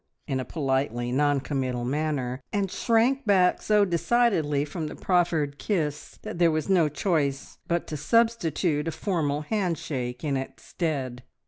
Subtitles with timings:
[0.25, 6.17] in a politely non committal manner, and shrank back so decidedly from the proffered kiss
[6.23, 11.21] that there was no choice but to substitute a formal handshake in its stead.